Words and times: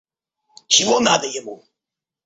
Чего 0.65 0.99
надо 0.99 1.27
ему? 1.27 1.63